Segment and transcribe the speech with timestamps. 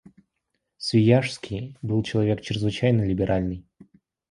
[0.79, 3.67] Свияжский был человек чрезвычайно либеральный.